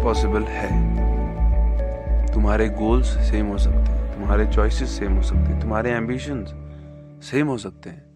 पॉसिबल 0.03 0.43
है। 0.43 0.69
तुम्हारे 2.33 2.69
गोल्स 2.69 3.07
सेम 3.31 3.47
हो 3.47 3.59
सकते 3.59 3.93
हैं, 3.93 4.15
तुम्हारे 4.15 4.47
चॉइसेस 4.47 4.99
सेम 4.99 5.17
हो 5.17 5.23
सकते 5.23 5.53
हैं, 5.53 5.61
तुम्हारे 5.61 5.91
एम्बिशंस 5.91 6.55
सेम 7.25 7.47
हो 7.47 7.57
सकते 7.59 7.91
हैं। 7.91 8.07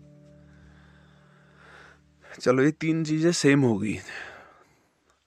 चलो, 2.41 2.62
ये 2.62 2.71
तीन 2.71 3.05
चीज़ें 3.05 3.33
सेम 3.33 3.62
हो 3.62 3.76
गई। 3.79 3.99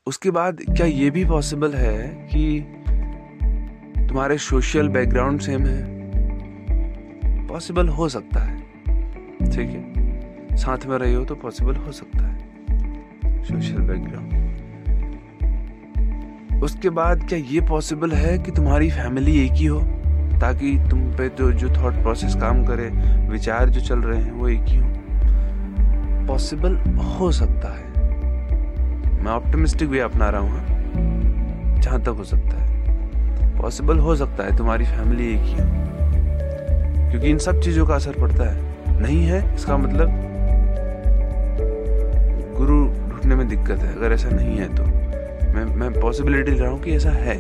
उसके 0.08 0.32
बाद 0.32 0.62
क्या 0.70 0.86
ये 0.88 1.10
भी 1.10 1.26
पॉसिबल 1.26 1.74
है 1.74 2.08
कि 2.28 2.62
तुम्हारे 4.16 4.38
सोशल 4.38 4.90
बैकग्राउंड 4.90 5.40
सेम 5.40 5.66
है 5.66 5.84
पॉसिबल 7.48 7.88
हो 7.88 8.10
सकता 8.10 8.40
है। 8.40 8.62
ठीक 9.52 9.70
है? 9.70 10.58
साथ 10.58 10.86
में 10.86 10.98
रही 10.98 11.14
हो 11.14 11.26
तो 11.26 11.36
पॉसिबल 11.36 11.76
हो 11.76 11.92
सकता 11.92 12.28
है। 12.28 12.38
सोशल 13.44 13.78
बैकग्राउंड 13.78 14.34
उसके 16.64 16.90
बाद 16.90 17.26
क्या 17.30 17.40
ये 17.40 17.62
पॉसिबल 17.62 18.12
है 18.12 18.40
कि 18.40 18.52
तुम्हारी 18.52 18.90
फैमिली 18.90 19.46
एक 19.46 19.52
ही 19.52 19.66
हो? 19.66 19.80
ताकि 20.42 20.88
तुम 20.90 21.00
पे 21.00 21.30
जो 21.30 21.52
जो 21.52 21.70
थॉट 21.70 21.94
प्रोसेस 21.94 22.36
काम 22.36 22.66
करे, 22.66 22.90
विचार 23.30 23.70
जो 23.70 23.82
चल 23.82 24.00
रहे 24.00 24.22
हैं, 24.22 24.32
वो 24.32 24.50
एक 24.50 24.64
ही 24.64 24.78
हो। 24.78 24.88
पॉसिबल 26.28 26.76
हो 27.20 27.32
सकता 27.32 27.78
है। 27.78 27.92
मैं 29.24 29.32
ऑप्टिमिस्टिक 29.32 29.90
वे 29.90 30.00
अपना 30.00 30.30
रहा 30.30 30.42
हूँ। 30.42 30.66
जहाँ 31.82 32.02
तक 32.02 32.08
हो 32.08 32.24
सकता 32.24 32.62
है। 32.62 32.75
पॉसिबल 33.62 33.98
हो 33.98 34.16
सकता 34.16 34.44
है 34.44 34.58
तुम्हारी 34.58 34.86
फैमिली 34.86 35.34
एक 35.34 35.42
ही 35.42 35.56
क्योंकि 37.12 37.30
इन 37.30 37.38
सब 37.38 37.60
चीज़ों 37.62 37.86
का 37.86 37.96
असर 37.96 38.12
पड़ता 38.12 38.44
है। 38.44 39.02
नहीं 39.02 39.24
है, 39.24 39.56
इसका 39.56 39.78
मतलब 39.78 40.10
गुरु 42.58 42.78
ढूँढने 43.10 43.36
में 43.36 43.48
दिक्कत 43.48 43.80
है। 43.80 43.96
अगर 43.96 44.14
ऐसा 44.14 44.30
नहीं 44.30 44.58
है 44.58 44.76
तो। 44.76 44.84
मैं 45.54 45.66
मैं 45.76 45.92
पॉसिबिलिटी 46.02 46.52
ले 46.52 46.58
रहा 46.58 46.70
हूँ 46.70 46.82
कि 46.82 46.92
ऐसा 46.92 47.10
है। 47.10 47.38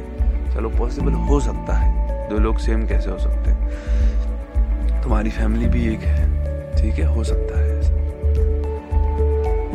चलो 0.54 0.70
पॉसिबल 0.70 1.12
हो 1.12 1.40
सकता 1.40 1.74
है। 1.74 2.30
दो 2.30 2.38
लोग 2.38 2.58
सेम 2.58 2.88
कैसे 2.88 3.10
हो 3.10 3.18
सकते 3.18 3.52
हैं? 3.52 5.02
तुम्हारी 5.04 5.30
फैमिली 5.30 5.66
भी 5.66 5.88
एक 5.94 6.00
है। 6.00 6.26
ठीक 6.76 6.94
है, 6.94 7.16
हो 7.16 7.24
सकता 7.24 7.60
है 7.60 7.74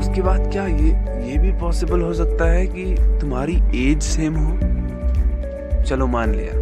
उसके 0.00 0.22
बाद 0.22 0.50
क्या 0.52 0.66
ये 0.66 0.90
ये 1.30 1.38
भी 1.38 1.52
पॉसिबल 1.52 2.00
हो 2.00 2.14
सकता 2.14 2.44
है 2.44 2.66
कि 2.66 2.84
तुम्हारी 3.20 3.56
एज 3.76 4.02
सेम 4.02 4.36
हो? 4.36 4.69
चलो 5.90 6.06
मान 6.06 6.34
लिया। 6.34 6.52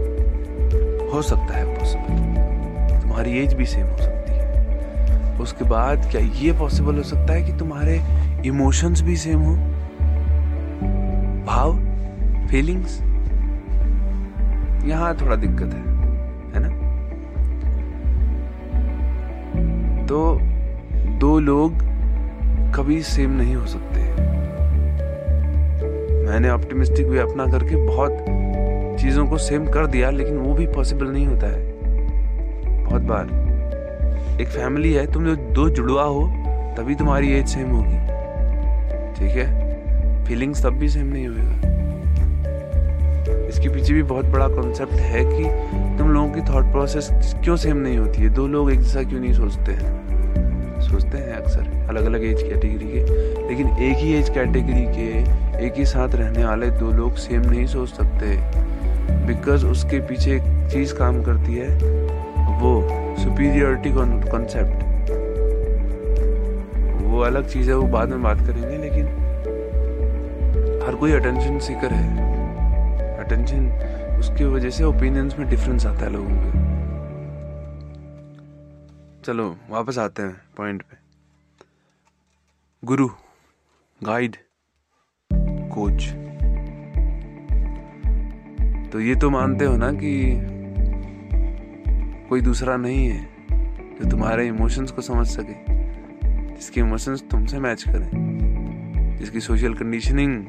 हो 1.12 1.22
सकता 1.22 1.54
है 1.54 1.78
पॉसिबल 1.78 3.00
तुम्हारी 3.00 3.38
एज 3.38 3.54
भी 3.54 3.66
सेम 3.66 3.86
हो 3.86 3.96
सकती 3.96 4.32
है। 4.32 5.38
उसके 5.38 5.64
बाद 5.64 6.08
क्या 6.10 6.20
ये 6.20 6.52
पॉसिबल 6.52 6.96
हो 6.96 7.02
सकता 7.02 7.32
है 7.32 7.42
कि 7.42 7.52
तुम्हारे 7.52 8.00
इमोशंस 8.46 9.00
भी 9.00 9.16
सेम 9.16 9.40
हो? 9.40 9.54
भाव? 11.44 11.72
फीलिंग्स 12.46 13.00
यहाँ 14.88 15.16
थोड़ा 15.20 15.36
दिक्कत 15.36 15.74
है 15.74 15.80
है 16.54 16.60
ना? 16.60 16.68
तो 20.06 20.38
दो 21.18 21.38
लोग 21.40 21.72
कभी 22.74 23.02
सेम 23.02 23.30
नहीं 23.30 23.56
हो 23.56 23.66
सकते। 23.66 24.00
मैंने 26.26 26.50
ऑप्टिमिस्टिक 26.50 27.06
वे 27.06 27.18
अपना 27.18 27.46
करके 27.46 27.76
बहुत 27.76 28.37
चीज़ों 28.98 29.26
को 29.26 29.38
सेम 29.38 29.66
कर 29.66 29.86
दिया, 29.86 30.10
लेकिन 30.10 30.36
वो 30.36 30.54
भी 30.54 30.66
पॉसिबल 30.66 31.06
नहीं 31.06 31.26
होता 31.26 31.46
है। 31.46 31.60
बहुत 32.84 33.02
बार। 33.02 34.38
एक 34.40 34.48
फैमिली 34.48 34.92
है 34.92 35.12
तुम 35.12 35.24
दो 35.36 35.68
जुड़वा 35.68 36.02
हो, 36.02 36.26
तभी 36.78 36.94
तुम्हारी 36.94 37.32
एज 37.32 37.46
सेम 37.46 37.70
होगी। 37.70 37.98
ठीक 39.14 39.36
है? 39.36 40.24
फीलिंग्स 40.24 40.62
तब 40.62 40.72
भी 40.72 40.88
सेम 40.88 41.06
नहीं 41.06 41.28
होगा 41.28 41.76
इसके 43.48 43.68
पीछे 43.68 43.94
भी 43.94 44.02
बहुत 44.02 44.24
बड़ा 44.24 44.48
कॉन्सेप्ट 44.48 44.92
है 44.92 45.24
कि 45.24 45.44
तुम 45.98 46.10
लोगों 46.10 46.28
की 46.28 46.40
थॉट 46.40 46.64
प्रोसेस 46.64 47.08
क्यों 47.44 47.56
सेम 47.56 47.76
नहीं 47.76 47.98
होती 47.98 48.22
है? 48.22 48.28
दो 48.28 48.46
लोग 48.46 48.70
एक 48.72 48.80
जैसा 48.80 49.02
क्यों 49.02 49.20
नहीं 49.20 49.32
सोचते 49.32 49.72
हैं? 49.72 50.80
सोचते 50.80 51.18
हैं 51.18 51.32
अक्सर 51.32 51.86
अलग 51.88 52.04
अलग 52.04 52.24
एज 52.24 52.42
कैटेगरी 52.42 52.88
के। 52.88 53.48
लेकिन 53.48 53.68
एक 53.68 53.96
ही 53.96 54.12
एज 54.12 54.28
कैटेगरी 54.30 54.84
के, 54.88 55.08
एक 55.66 55.74
ही 55.76 55.84
साथ 55.84 56.14
रहने 56.14 56.44
वाले 56.44 56.70
दो 56.70 56.90
लोग 56.90 57.14
सेम 57.16 57.40
नहीं 57.40 57.66
सोच 57.66 57.88
सकते। 57.88 58.36
बिकॉज़ 59.26 59.66
उसके 59.66 60.00
पीछे 60.08 60.34
एक 60.36 60.42
चीज़ 60.72 60.94
काम 60.94 61.22
करती 61.22 61.54
है, 61.54 61.68
वो 62.60 62.80
सुपीरियरिटी 63.18 63.92
कॉन्सेप्ट 64.30 64.86
वो 67.02 67.20
अलग 67.20 67.48
चीज़ 67.48 67.68
है, 67.70 67.76
वो 67.76 67.86
बाद 67.88 68.08
में 68.08 68.22
बात 68.22 68.38
करेंगे, 68.38 68.76
लेकिन 68.78 69.06
हर 70.86 70.94
कोई 70.94 71.12
अटेंशन 71.12 71.58
सीकर 71.58 71.92
है। 71.92 72.26
अटेंशन 73.24 73.68
उसकी 74.18 74.44
वजह 74.44 74.70
से 74.70 74.84
ओपिनियंस 74.84 75.38
में 75.38 75.48
डिफरेंस 75.48 75.86
आता 75.86 76.04
है 76.04 76.12
लोगों 76.12 76.36
के 76.36 76.66
चलो, 79.24 79.56
वापस 79.70 79.98
आते 79.98 80.22
हैं 80.22 80.40
पॉइंट 80.56 80.82
पे। 80.82 80.96
गुरु 82.82 83.08
गाइड 84.00 84.36
कोच 85.72 86.04
तो 88.92 89.00
ये 89.00 89.14
तो 89.14 89.30
मानते 89.30 89.64
हो 89.64 89.76
ना 89.76 89.90
कि 89.92 90.12
कोई 92.28 92.40
दूसरा 92.40 92.76
नहीं 92.76 93.06
है 93.08 93.28
जो 93.98 94.08
तुम्हारे 94.10 94.46
इमोशंस 94.46 94.90
को 94.90 95.02
समझ 95.02 95.26
सके, 95.26 95.54
जिसके 96.54 96.80
इमोशंस 96.80 97.22
तुमसे 97.30 97.58
मैच 97.58 97.82
करें, 97.82 99.16
जिसकी 99.18 99.40
सोशल 99.40 99.74
कंडीशनिंग 99.74 100.44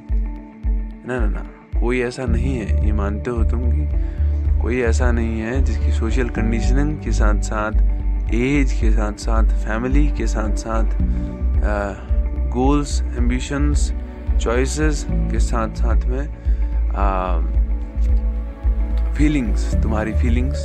ना 1.07 1.19
ना 1.19 1.27
ना, 1.27 1.43
कोई 1.79 1.99
ऐसा 2.01 2.25
नहीं 2.25 2.55
है। 2.57 2.85
ये 2.85 2.91
मानते 2.93 3.29
हो 3.29 3.43
तुम 3.43 3.61
कि 3.71 4.61
कोई 4.61 4.81
ऐसा 4.81 5.11
नहीं 5.11 5.39
है 5.41 5.61
जिसकी 5.65 5.91
सोशल 5.91 6.29
कंडीशनिंग 6.29 6.97
के 7.03 7.11
साथ 7.11 7.41
साथ 7.41 8.33
एज 8.33 8.73
के 8.81 8.91
साथ 8.91 9.13
साथ 9.17 9.55
फैमिली 9.65 10.07
के 10.17 10.27
साथ 10.27 10.55
साथ 10.55 10.97
गोल्स 12.53 13.01
एम्बिशंस 13.17 13.91
चॉइसेस 14.41 15.05
के 15.09 15.39
साथ 15.39 15.75
साथ 15.75 16.05
में 16.05 16.25
फीलिंग्स 19.19 19.75
तुम्हारी 19.75 20.13
फीलिंग्स 20.13 20.57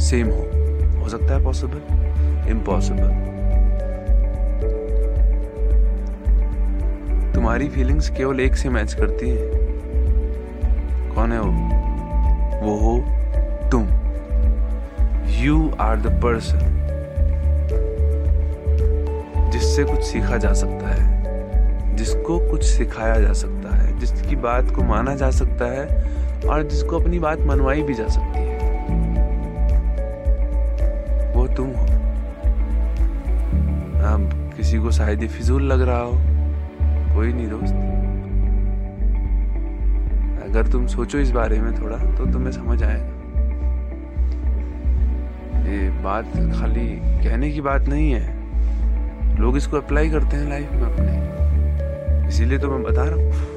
सेम 0.00 0.26
हो। 0.26 0.42
हो 1.02 1.08
सकता 1.08 1.34
है 1.34 1.44
पॉसिबल 1.44 1.80
इम्पॉसिबल 2.50 3.08
तुम्हारी 7.34 7.68
फीलिंग्स 7.68 8.10
केवल 8.10 8.40
एक 8.40 8.56
से 8.56 8.68
मैच 8.68 8.94
करती 8.94 9.30
है। 9.30 9.50
कौन 11.14 11.32
है 11.32 11.40
वो? 11.40 11.52
वो 12.66 12.78
हो 12.78 13.04
तुम। 13.68 13.88
यू 15.26 15.72
आर 15.80 15.96
द 15.96 16.20
पर्सन 16.22 16.74
जिससे 19.52 19.84
कुछ 19.84 20.02
सीखा 20.02 20.36
जा 20.36 20.52
सकता 20.52 20.94
है। 20.94 21.18
जिसको 21.96 22.50
कुछ 22.50 22.64
सिखाया 22.64 23.20
जा 23.20 23.32
सकता 23.32 23.76
है। 23.76 23.98
जिसकी 23.98 24.36
बात 24.36 24.70
को 24.70 24.82
माना 24.82 25.14
जा 25.14 25.30
सकता 25.30 25.64
है। 25.64 26.17
और 26.46 26.62
जिसको 26.62 26.98
अपनी 26.98 27.18
बात 27.18 27.40
मनवाई 27.40 27.82
भी 27.82 27.94
जा 27.94 28.06
सकती 28.08 28.38
है। 28.38 28.56
वो 31.34 31.46
तुम 31.46 31.66
हो। 31.66 31.86
अब 34.06 34.52
किसी 34.56 34.78
को 34.78 34.90
शायद 34.90 35.20
ही 35.20 35.28
फिजूल 35.28 35.62
लग 35.62 35.80
रहा 35.80 35.98
हो। 35.98 36.12
कोई 37.16 37.32
नहीं 37.32 37.48
दोस्त। 37.48 37.74
अगर 40.48 40.66
तुम 40.66 40.86
सोचो 40.86 41.18
इस 41.18 41.30
बारे 41.30 41.60
में 41.60 41.72
थोड़ा 41.82 41.96
तो 41.96 42.26
तुम्हें 42.32 42.52
समझ 42.52 42.82
आएगा। 42.82 43.16
ये 45.68 45.90
बात 46.02 46.24
खाली 46.54 46.86
कहने 47.24 47.50
की 47.50 47.60
बात 47.60 47.88
नहीं 47.88 48.12
है। 48.12 49.40
लोग 49.40 49.56
इसको 49.56 49.76
अप्लाई 49.76 50.10
करते 50.10 50.36
हैं 50.36 50.48
लाइफ 50.48 50.72
में 50.72 50.82
अपने। 50.82 52.28
इसीलिए 52.28 52.58
तो 52.58 52.70
मैं 52.70 52.82
बता 52.82 53.04
रहा 53.04 53.14
हूँ। 53.14 53.47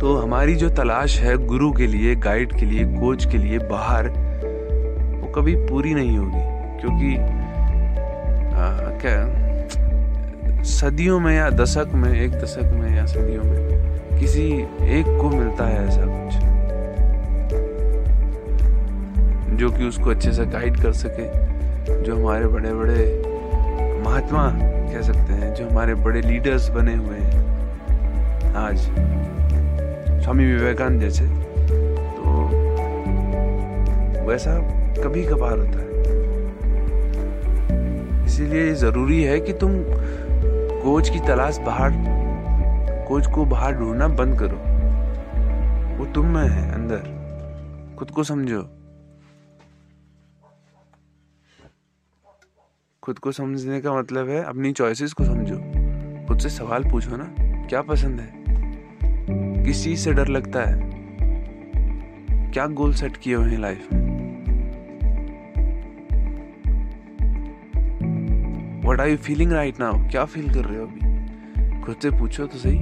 तो 0.00 0.16
हमारी 0.16 0.54
जो 0.54 0.68
तलाश 0.68 1.18
है 1.20 1.36
गुरु 1.46 1.72
के 1.72 1.86
लिए 1.86 2.14
गाइड 2.16 2.52
के 2.52 2.66
लिए 2.66 2.84
कोच 2.84 3.24
के 3.32 3.38
लिए 3.38 3.58
बाहर 3.58 4.08
वो 5.20 5.32
कभी 5.32 5.54
पूरी 5.56 5.94
नहीं 5.94 6.18
होगी। 6.18 6.42
क्योंकि 6.80 7.16
आ, 7.16 8.68
क्या 9.00 10.62
सदियों 10.62 11.20
में 11.20 11.36
या 11.36 11.48
दशक 11.50 11.90
में 11.94 12.12
एक 12.20 12.32
दशक 12.32 12.70
में 12.74 12.96
या 12.96 13.06
सदियों 13.06 13.44
में 13.44 14.20
किसी 14.20 14.46
एक 14.98 15.06
को 15.20 15.30
मिलता 15.30 15.64
है 15.64 15.86
ऐसा 15.86 16.04
कुछ 16.06 16.34
जो 19.58 19.70
कि 19.70 19.84
उसको 19.84 20.10
अच्छे 20.10 20.32
से 20.32 20.46
गाइड 20.46 20.80
कर 20.82 20.92
सके 20.92 21.26
जो 22.02 22.16
हमारे 22.16 22.46
बड़े 22.46 22.72
बड़े 22.74 23.22
महात्मा 24.06 24.50
कह 24.62 25.02
सकते 25.02 25.32
हैं 25.32 25.54
जो 25.54 25.68
हमारे 25.68 25.94
बड़े 25.94 26.20
लीडर्स 26.20 26.68
बने 26.70 26.94
हुए 26.94 27.18
हैं 27.18 28.54
आज। 28.56 28.88
स्वामी 30.26 30.44
विवेकानंद 30.44 31.00
जैसे 31.00 31.24
तो 31.24 32.30
वैसा 34.26 34.54
कभी 35.02 35.22
कभार 35.24 35.58
होता 35.58 35.78
है। 35.78 35.86
इसीलिए 38.26 38.74
ज़रूरी 38.74 39.22
है 39.22 39.40
कि 39.40 39.52
तुम 39.52 39.70
कोच 40.82 41.10
की 41.10 41.20
तलाश 41.20 41.58
बाहर, 41.58 41.90
कोच 43.08 43.26
को 43.26 43.44
बाहर 43.44 43.72
ढूंढना 43.72 44.08
बंद 44.08 44.38
करो। 44.38 44.56
वो 45.98 46.06
तुम 46.12 46.26
में 46.26 46.48
है, 46.48 46.72
अंदर। 46.72 47.94
खुद 47.98 48.10
को 48.10 48.22
समझो। 48.22 48.62
खुद 53.02 53.18
को 53.18 53.32
समझने 53.32 53.80
का 53.80 53.92
मतलब 53.92 54.28
है 54.28 54.42
अपनी 54.44 54.72
चॉइसेस 54.72 55.12
को 55.12 55.24
समझो। 55.24 55.56
खुद 56.28 56.38
से 56.38 56.48
सवाल 56.48 56.84
पूछो 56.84 57.16
ना, 57.16 57.34
क्या 57.68 57.82
पसंद 57.82 58.20
है? 58.20 58.45
किस 59.66 59.82
चीज़ 59.84 60.00
से 60.00 60.12
डर 60.12 60.28
लगता 60.28 60.60
है? 60.60 60.74
क्या 62.52 62.66
गोल 62.66 62.92
सेट 62.94 63.16
किए 63.16 63.34
हुए 63.34 63.50
हैं 63.50 63.58
लाइफ 63.58 63.88
में? 63.92 64.00
What 68.84 69.00
are 69.00 69.08
you 69.08 69.16
feeling 69.16 69.52
right 69.52 69.80
now 69.80 69.98
क्या 70.10 70.24
फील 70.24 70.48
कर 70.54 70.64
रहे 70.64 70.78
हो 70.78 70.86
अभी? 70.86 71.80
खुद 71.80 71.96
से 72.02 72.10
पूछो 72.10 72.46
तो 72.46 72.58
सही। 72.58 72.78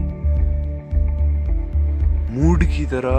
मूड 2.34 2.64
की 2.64 2.84
तरह 2.86 3.16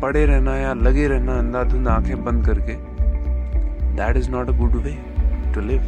पड़े 0.00 0.24
रहना 0.26 0.56
या 0.56 0.72
लगे 0.74 1.06
रहना, 1.08 1.38
अंधाधुंध 1.38 1.88
आँखें 1.88 2.24
बंद 2.24 2.46
करके 2.46 2.74
that 3.96 4.16
is 4.16 4.30
not 4.30 4.48
a 4.48 4.58
good 4.58 4.76
way 4.76 4.98
to 5.54 5.60
live 5.60 5.82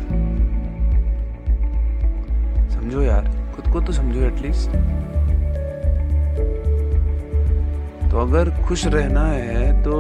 समझो 2.71 3.03
यार। 3.03 3.40
खुद 3.61 3.73
को 3.73 3.81
तो 3.81 3.93
समझो 3.93 4.21
एटलीस्ट 4.21 4.71
तो 8.11 8.19
अगर 8.19 8.51
खुश 8.51 8.87
रहना 8.87 9.27
है 9.27 9.83
तो 9.83 9.91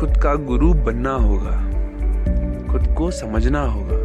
खुद 0.00 0.16
का 0.16 0.34
गुरु 0.34 0.74
बनना 0.74 1.10
होगा। 1.10 1.70
खुद 2.72 2.94
को 2.98 3.10
समझना 3.10 3.60
होगा। 3.60 3.96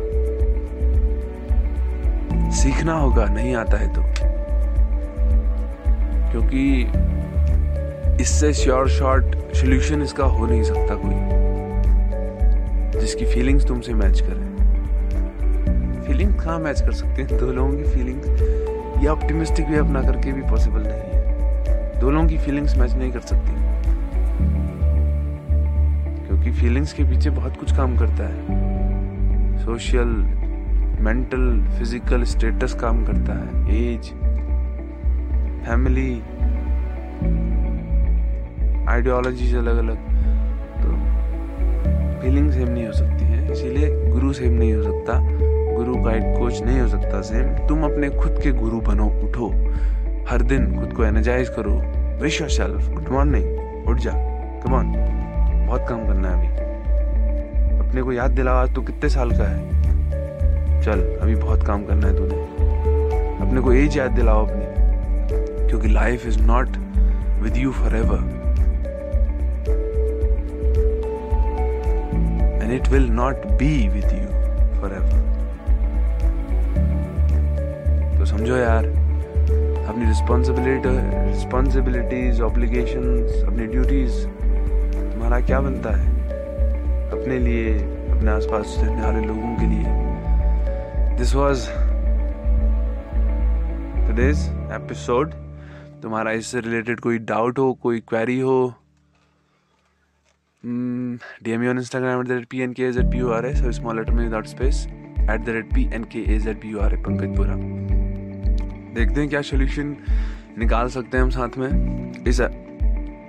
सीखना 2.52 2.94
होगा, 2.94 3.26
नहीं 3.26 3.56
आता 3.56 3.78
है 3.78 3.94
तो। 3.94 4.02
क्योंकि 6.32 6.92
इससे 8.24 8.54
श्योर 8.54 8.90
शॉर्ट 8.90 9.36
सोल्यूशन 9.56 10.02
इसका 10.02 10.24
हो 10.24 10.46
नहीं 10.46 10.64
सकता 10.64 10.96
कोई। 10.96 11.36
जिसकी 13.02 13.26
फीलिंग्स 13.26 13.68
तुमसे 13.68 13.94
मैच 13.94 14.22
करें। 14.22 14.55
फीलिंग 16.16 16.34
कहाँ 16.34 16.60
मैच 16.60 16.82
कर 16.82 16.92
सकते 16.92 17.22
हैं, 17.22 17.38
दो 17.38 17.52
लोगों 17.52 17.72
की 17.72 17.84
फीलिंग्स 17.84 19.04
या 19.04 19.12
ऑप्टिमिस्टिक 19.12 19.70
वे 19.70 19.78
अपना 19.78 20.02
करके 20.02 20.32
भी 20.32 20.42
पॉसिबल 20.42 20.82
नहीं 20.82 21.16
है। 21.16 22.00
दो 22.00 22.12
लोगों 22.12 22.28
की 22.28 22.38
फीलिंग्स 22.38 22.78
मैच 22.78 22.94
नहीं 22.94 23.12
कर 23.12 23.20
सकती। 23.22 23.56
क्योंकि 26.28 26.52
फीलिंग्स 26.52 26.94
के 26.94 27.04
पीछे 27.04 27.30
बहुत 27.30 27.58
कुछ 27.58 27.76
काम 27.78 27.98
करता 27.98 28.28
है। 28.28 29.64
सोशल 29.66 30.16
मेंटल 31.02 31.62
फ़िज़िकल 31.78 32.24
स्टेटस 32.24 32.74
काम 32.74 33.06
करता 33.06 33.34
है। 33.34 33.78
एज 33.78 34.10
फैमिली 35.66 36.12
आइडियोलॉजीज 38.90 39.56
अलग 39.56 39.78
अलग 39.78 39.98
तो 40.78 40.96
फीलिंग 42.22 42.52
सेम 42.52 42.70
नहीं 42.70 42.86
हो 42.88 42.94
सकती 42.94 43.26
है। 43.26 43.52
इसीलिए 43.52 44.12
गुरु 44.12 44.34
सेम 44.34 44.54
नहीं 44.54 44.74
हो 44.74 44.84
सकता। 44.84 45.45
गुरु 45.76 46.10
एक 46.10 46.40
कोच 46.40 46.62
नहीं 46.62 46.80
हो 46.80 46.88
सकता 46.88 47.22
सेम 47.22 47.68
तुम 47.68 47.84
अपने 47.84 48.10
खुद 48.10 48.40
के 48.44 48.52
गुरु 48.52 48.82
बनो, 48.82 49.06
उठो। 49.06 49.50
हर 50.30 50.42
दिन 50.42 50.80
खुद 50.80 50.94
को 50.94 51.06
एनर्जाइज 51.06 51.50
करो। 51.50 51.82
Wish 52.22 52.42
your 52.42 52.50
self 52.50 52.90
good 52.90 53.10
morning 53.12 53.88
उठ 53.88 53.98
जा। 53.98 54.12
कम 54.64 54.74
ऑन 54.74 54.94
बहुत 55.68 55.86
काम 55.90 56.08
करना 56.08 56.30
है 56.30 56.36
अभी। 56.36 56.66
अपने 57.88 58.02
को 58.02 58.12
याद 58.12 58.32
दिलाओ, 58.32 58.56
आज 58.56 58.76
तू 58.76 58.82
कितने 58.82 59.10
साल 59.10 59.32
का 59.32 59.50
है? 59.50 59.70
चल, 60.82 61.18
अभी 61.22 61.36
बहुत 61.36 61.68
काम 61.68 61.86
करना 61.86 62.08
है 62.08 62.18
तूने। 62.18 62.42
अपने 63.48 63.62
को 63.62 63.74
एज 63.74 63.98
याद 63.98 64.12
दिलाओ 64.12 64.46
अपनी। 64.48 64.66
क्योंकि 65.68 65.88
life 65.88 66.28
is 66.28 66.40
not 66.40 66.70
with 67.42 67.58
you 67.58 67.72
forever 67.96 68.46
and 72.56 72.74
it 72.74 72.88
will 72.88 73.10
not 73.12 73.36
be 73.60 73.74
with 73.90 74.10
you 74.10 74.26
forever. 74.80 75.25
समझो 78.36 78.56
यार। 78.56 78.86
अपनी 79.90 80.06
रिस्पॉन्सिबिलिटी 80.06 80.90
रिस्पॉन्सिबिलिटीज 81.34 82.42
ऑब्लिगेशन 82.42 83.04
अपनी 83.48 83.66
ड्यूटीज़ 83.66 84.28
तुम्हारा 85.14 85.40
क्या 85.42 85.60
बनता 85.62 85.90
है? 85.96 86.10
अपने 87.12 87.40
लिए 87.40 87.74
अपने 88.12 88.32
आसपास 88.32 88.76
रहने 88.80 89.02
वाले 89.02 89.22
लोगों 89.28 89.56
के 89.56 89.66
लिए। 89.66 89.84
दिस 91.18 91.36
वॉज़ 91.36 91.70
टुडेज 94.08 94.38
एपिसोड 94.72 95.32
तुम्हारा 96.02 96.32
इससे 96.32 96.60
रिलेटेड 96.60 97.00
कोई 97.00 97.18
डाउट 97.18 97.60
हो 97.60 97.74
कोई 97.74 98.00
क्वेरी 98.00 98.40
हो 98.40 98.74
DM 101.46 101.60
me 101.62 101.72
on 101.72 101.80
Instagram 101.80 102.22
at 102.22 102.30
the 102.30 102.38
rate 102.38 102.50
PNKZPURA, 102.54 103.50
so 103.56 103.72
small 103.80 103.98
letter 103.98 104.14
में 104.14 104.30
without 104.30 104.54
space, 104.54 104.80
at 105.30 105.44
the 105.48 105.58
rate 105.58 105.74
PNKAZPURA 105.74 107.04
Pankaj 107.08 107.38
Bora. 107.38 107.86
देखते 108.96 109.22
हैं 109.22 109.30
क्या 109.30 109.42
सोल्यूशन 109.42 109.96
निकाल 110.60 110.88
सकते 110.88 111.18
हैं 111.18 111.24
हम 111.24 111.30
साथ 111.30 111.58
में। 111.58 112.12
इस 112.28 112.40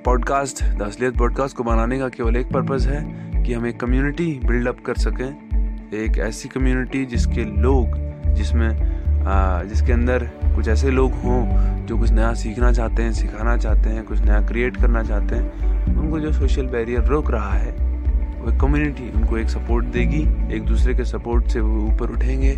पॉडकास्ट 0.05 0.63
द 0.65 0.83
असलियत 0.83 1.17
पॉडकास्ट 1.17 1.57
को 1.57 1.65
बनाने 1.65 1.99
का 1.99 2.09
केवल 2.09 2.37
एक 2.37 2.47
पर्पज़ 2.47 2.89
है 2.89 3.43
कि 3.43 3.53
हम 3.53 3.67
एक 3.67 3.81
कम्युनिटी 3.81 4.41
बिल्डअप 4.45 4.77
कर 4.87 4.95
सकें। 4.95 5.91
एक 5.95 6.19
ऐसी 6.19 6.49
कम्युनिटी 6.49 7.05
जिसके 7.07 7.45
लोग, 7.45 7.97
जिसमें 8.35 8.69
जिसके 9.69 9.93
अंदर 9.93 10.25
कुछ 10.45 10.69
ऐसे 10.69 10.91
लोग 10.91 11.13
हों 11.13 11.43
जो 11.87 11.99
कुछ 11.99 12.11
नया 12.11 12.33
सीखना 12.35 12.73
चाहते 12.73 13.03
हैं, 13.03 13.13
सिखाना 13.13 13.57
चाहते 13.57 13.91
हैं, 13.91 14.05
कुछ 14.05 14.21
नया 14.21 14.41
क्रिएट 14.41 14.77
करना 14.77 15.03
चाहते 15.03 15.35
हैं, 15.35 15.97
उनको 15.97 16.21
जो 16.21 16.33
सोशल 16.33 16.67
बैरियर 16.67 17.01
रोक 17.01 17.31
रहा 17.31 17.53
है, 17.53 17.73
वो 18.39 18.57
कम्युनिटी 18.59 19.11
उनको 19.11 19.39
एक 19.39 19.49
सपोर्ट 19.49 19.87
देगी, 19.87 20.23
एक 20.57 20.63
दूसरे 20.63 20.95
के 20.95 21.05
सपोर्ट 21.05 21.49
से 21.49 21.61
वो 21.61 21.87
ऊपर 21.87 22.11
उठेंगे। 22.11 22.57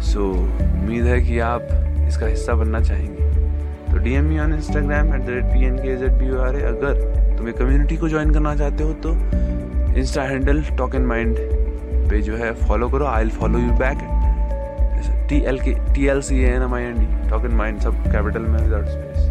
सो 0.00 0.32
so, 0.32 0.38
उम्मीद 0.62 1.04
है 1.06 1.20
कि 1.20 1.38
आप 1.40 1.68
इसका 2.08 2.26
हिस्सा 2.26 2.54
बनना 2.54 2.80
चाहेंगे। 2.80 3.24
तो 3.92 3.98
D 4.04 4.12
M 4.14 4.26
on 4.40 4.52
Instagram 4.54 5.14
at 5.14 5.22
the 5.22 5.30
rate 5.30 5.44
P 5.44 5.64
N 5.66 5.76
K 5.78 5.88
H 5.90 6.02
eight 6.02 6.12
B 6.12 6.36
R 6.46 6.56
A 6.56 6.62
अगर 6.66 7.36
तुम 7.38 7.48
एक 7.48 7.56
कम्युनिटी 7.58 7.96
को 7.96 8.08
ज्वाइन 8.08 8.30
करना 8.32 8.54
चाहते 8.56 8.84
हो 8.84 8.92
तो 9.06 9.12
insta 10.00 10.22
handle 10.22 10.62
talk 10.78 10.94
and 10.94 11.06
mind 11.06 11.36
पे 12.10 12.20
जो 12.22 12.36
है 12.36 12.52
फॉलो 12.66 12.88
करो। 12.88 13.06
I 13.06 13.28
follow 13.40 13.58
you 13.58 13.72
back 13.78 13.98
T 15.28 15.40
L 15.48 15.58
K 15.60 15.72
T 15.94 16.06
L 16.08 16.20
C 16.22 16.40
N 16.44 16.62
M 16.62 16.74
I 16.74 16.82
N 16.82 16.98
D 16.98 17.28
talk 17.30 17.44
and 17.44 17.54
mind 17.54 17.80
सब 17.80 18.02
कैपिटल 18.12 18.42
में 18.42 18.58
without 18.58 18.86
space 18.86 19.30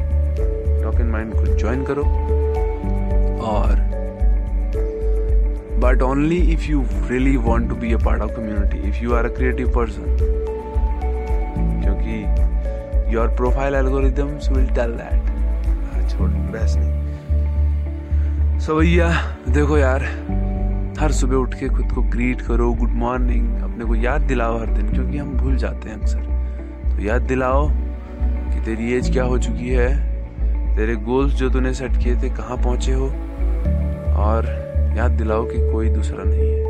talk 0.84 1.00
and 1.00 1.12
mind 1.12 1.34
को 1.34 1.58
ज्वाइन 1.58 1.84
करो। 1.84 2.04
और 3.46 3.84
but 5.84 6.02
only 6.02 6.40
if 6.54 6.70
you 6.72 6.86
really 7.10 7.36
want 7.38 7.70
to 7.70 7.76
be 7.76 7.94
a 7.94 7.98
part 8.06 8.22
of 8.22 8.32
community 8.36 8.88
if 8.90 9.04
you 9.04 9.14
are 9.16 9.26
a 9.26 9.36
creative 9.36 9.72
person 9.76 10.35
your 13.16 13.28
profile 13.36 13.76
algorithms 13.76 14.50
will 14.52 14.70
tell 14.76 14.92
that 14.94 16.10
छोड़ 16.10 16.30
बहस 16.30 16.76
नहीं। 16.78 18.60
सो 18.60 18.76
भैया 18.76 19.10
देखो 19.50 19.78
यार 19.78 20.04
हर 21.00 21.12
सुबह 21.12 21.36
उठ 21.36 21.54
के 21.54 21.68
खुद 21.70 21.92
को 21.92 22.02
ग्रीट 22.12 22.42
करो 22.42 22.72
गुड 22.74 22.92
मॉर्निंग 22.96 23.62
अपने 23.64 23.86
को 23.86 23.96
याद 23.96 24.22
दिलाओ 24.24 24.58
हर 24.60 24.68
दिन 24.68 24.90
क्योंकि 24.90 25.18
हम 25.18 25.34
भूल 25.38 25.56
जाते 25.58 25.90
हैं 25.90 26.00
अक्सर। 26.02 26.22
तो 26.90 27.02
याद 27.04 27.22
दिलाओ 27.22 27.68
कि 27.70 28.62
तेरी 28.66 28.92
एज 28.94 29.12
क्या 29.12 29.24
हो 29.24 29.38
चुकी 29.40 29.70
है 29.70 29.90
तेरे 30.76 30.96
गोल्स 31.06 31.34
जो 31.34 31.50
तूने 31.50 31.74
सेट 31.74 31.98
किए 31.98 32.16
थे 32.22 32.30
कहाँ 32.36 32.58
पहुँचे 32.58 32.94
हो 32.94 33.08
और 34.24 34.48
याद 34.98 35.12
दिलाओ 35.12 35.46
कि 35.46 35.60
कोई 35.72 35.90
दूसरा 35.90 36.24
नहीं 36.24 36.50
है 36.50 36.64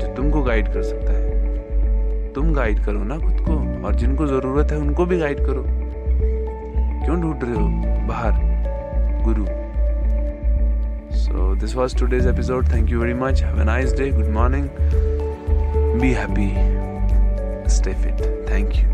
जो 0.00 0.14
तुमको 0.16 0.42
गाइड 0.42 0.72
कर 0.72 0.82
सकता 0.82 1.12
है। 1.12 1.23
तुम 2.34 2.52
गाइड 2.54 2.84
करो 2.84 3.02
ना 3.04 3.18
खुद 3.18 3.40
को, 3.40 3.56
और 3.86 3.94
जिनको 3.94 4.26
ज़रूरत 4.26 4.72
है 4.72 4.78
उनको 4.78 5.06
भी 5.06 5.18
गाइड 5.18 5.44
करो। 5.46 5.64
क्यों 7.04 7.20
ढूंढ 7.20 7.44
रहे 7.44 7.54
हो? 7.54 7.68
बाहर। 8.08 8.32
गुरु। 9.24 9.44
So 11.18 11.54
this 11.56 11.76
was 11.76 11.96
today's 11.98 12.26
episode 12.26 12.72
thank 12.72 12.90
you 12.90 13.00
very 13.00 13.14
much 13.14 13.42
have 13.42 13.62
nice 13.62 13.92
day 13.92 14.10
good 14.10 14.28
morning 14.30 14.68
be 16.00 16.12
happy 16.12 16.50
stay 17.70 17.94
fit 17.94 18.22
thank 18.50 18.74
you 18.74 18.93